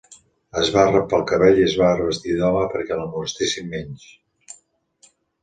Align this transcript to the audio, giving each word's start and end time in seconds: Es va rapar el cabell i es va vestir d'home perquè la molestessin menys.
Es 0.61 0.69
va 0.75 0.85
rapar 0.85 1.19
el 1.21 1.25
cabell 1.31 1.61
i 1.61 1.65
es 1.65 1.75
va 1.81 1.89
vestir 1.99 2.33
d'home 2.41 2.65
perquè 2.73 2.99
la 3.01 3.07
molestessin 3.13 3.71
menys. 3.77 4.09